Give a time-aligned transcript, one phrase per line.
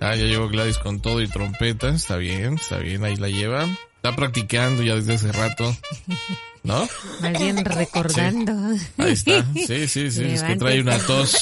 [0.00, 1.88] Ah, ya llegó Gladys con todo y trompeta.
[1.88, 3.64] Está bien, está bien, ahí la lleva.
[3.96, 5.76] Está practicando ya desde hace rato.
[6.62, 6.86] ¿No?
[7.20, 8.52] Más bien recordando.
[8.98, 9.44] Ahí está.
[9.54, 10.24] Sí, sí, sí.
[10.24, 11.36] Es que trae una tos.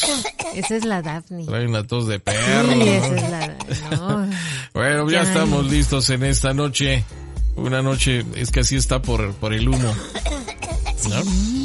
[0.55, 1.45] Esa es la Daphne.
[1.45, 2.73] Trae una tos de perro.
[2.73, 3.57] Sí, esa es la...
[3.97, 4.31] No.
[4.73, 5.29] Bueno, ya, Ya.
[5.29, 7.05] estamos listos en esta noche.
[7.57, 9.95] Una noche, es que así está por, por el humo.
[11.09, 11.23] ¿No?
[11.25, 11.56] Sí.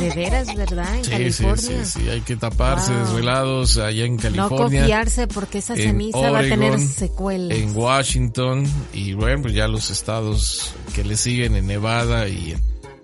[0.00, 0.96] De veras, ¿verdad?
[0.96, 1.10] En Sí, sí,
[1.44, 1.84] California.
[1.84, 2.08] sí, sí.
[2.08, 3.00] Hay que taparse Wow.
[3.04, 4.80] desvelados allá en No California.
[4.80, 7.58] confiarse porque esa en ceniza va a tener Oregon, secuelas.
[7.58, 12.60] en Washington y bueno, pues ya los estados que le siguen en Nevada y en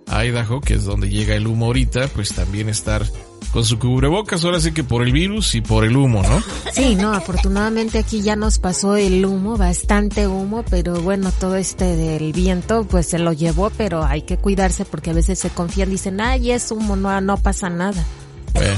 [0.09, 3.05] Idaho, que es donde llega el humo ahorita, pues también estar
[3.53, 6.43] con su cubrebocas, ahora sí que por el virus y por el humo, ¿no?
[6.73, 11.97] Sí, no, afortunadamente aquí ya nos pasó el humo, bastante humo, pero bueno, todo este
[11.97, 15.89] del viento pues se lo llevó, pero hay que cuidarse porque a veces se confían,
[15.91, 18.05] dicen, ay, es humo, no, no pasa nada.
[18.53, 18.77] Bueno,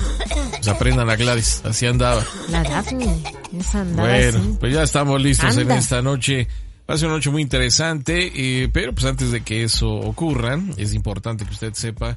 [0.50, 2.25] pues aprendan a Gladys, así andaba.
[2.50, 3.22] La Daphne,
[3.58, 4.56] esa andaba Bueno, así.
[4.61, 6.46] pues ya estamos listos en esta noche.
[6.88, 10.58] Va a ser una noche muy interesante, eh, pero pues antes de que eso ocurra,
[10.78, 12.16] es importante que usted sepa,